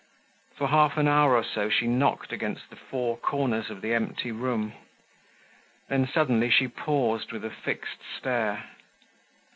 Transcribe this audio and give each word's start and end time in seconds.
For 0.57 0.69
half 0.69 0.97
an 0.97 1.07
hour 1.07 1.35
or 1.35 1.43
so, 1.43 1.69
she 1.69 1.85
knocked 1.85 2.33
against 2.33 2.71
the 2.71 2.75
four 2.75 3.17
corners 3.17 3.69
of 3.69 3.81
the 3.81 3.93
empty 3.93 4.31
room. 4.31 4.73
Then, 5.89 6.07
suddenly, 6.11 6.49
she 6.49 6.67
paused 6.67 7.31
with 7.31 7.45
a 7.45 7.51
fixed 7.51 7.99
stare. 8.17 8.63